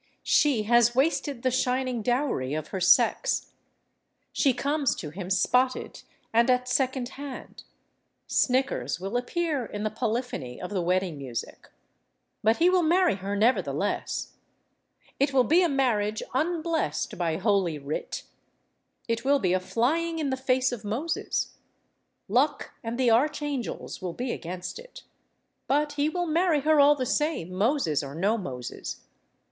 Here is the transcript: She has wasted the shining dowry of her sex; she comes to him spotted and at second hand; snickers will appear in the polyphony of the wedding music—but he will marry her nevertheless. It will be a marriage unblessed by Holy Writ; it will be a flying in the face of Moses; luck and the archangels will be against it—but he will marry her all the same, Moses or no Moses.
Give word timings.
She 0.23 0.63
has 0.63 0.95
wasted 0.95 1.43
the 1.43 1.51
shining 1.51 2.01
dowry 2.01 2.55
of 2.55 2.69
her 2.69 2.79
sex; 2.81 3.51
she 4.33 4.51
comes 4.51 4.95
to 4.95 5.11
him 5.11 5.29
spotted 5.29 6.01
and 6.33 6.49
at 6.49 6.67
second 6.67 7.09
hand; 7.09 7.61
snickers 8.25 8.99
will 8.99 9.15
appear 9.15 9.63
in 9.63 9.83
the 9.83 9.91
polyphony 9.91 10.59
of 10.59 10.71
the 10.71 10.81
wedding 10.81 11.19
music—but 11.19 12.57
he 12.57 12.67
will 12.67 12.81
marry 12.81 13.13
her 13.17 13.35
nevertheless. 13.35 14.33
It 15.19 15.33
will 15.33 15.43
be 15.43 15.61
a 15.61 15.69
marriage 15.69 16.23
unblessed 16.33 17.15
by 17.19 17.37
Holy 17.37 17.77
Writ; 17.77 18.23
it 19.07 19.23
will 19.23 19.37
be 19.37 19.53
a 19.53 19.59
flying 19.59 20.17
in 20.17 20.31
the 20.31 20.35
face 20.35 20.71
of 20.71 20.83
Moses; 20.83 21.53
luck 22.27 22.71
and 22.83 22.97
the 22.97 23.11
archangels 23.11 24.01
will 24.01 24.13
be 24.13 24.31
against 24.31 24.79
it—but 24.79 25.91
he 25.91 26.09
will 26.09 26.25
marry 26.25 26.61
her 26.61 26.79
all 26.79 26.95
the 26.95 27.05
same, 27.05 27.53
Moses 27.53 28.01
or 28.01 28.15
no 28.15 28.35
Moses. 28.35 29.01